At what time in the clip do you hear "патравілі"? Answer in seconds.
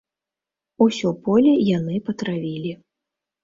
2.11-2.77